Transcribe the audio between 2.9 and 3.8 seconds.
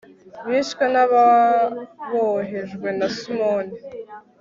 na simoni